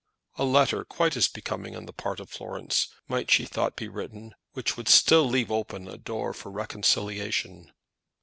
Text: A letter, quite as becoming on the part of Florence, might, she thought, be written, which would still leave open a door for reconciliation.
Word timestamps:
A 0.39 0.45
letter, 0.45 0.83
quite 0.83 1.15
as 1.15 1.27
becoming 1.27 1.75
on 1.75 1.85
the 1.85 1.93
part 1.93 2.19
of 2.19 2.31
Florence, 2.31 2.87
might, 3.07 3.29
she 3.29 3.45
thought, 3.45 3.75
be 3.75 3.87
written, 3.87 4.33
which 4.53 4.75
would 4.75 4.89
still 4.89 5.25
leave 5.25 5.51
open 5.51 5.87
a 5.87 5.99
door 5.99 6.33
for 6.33 6.49
reconciliation. 6.49 7.71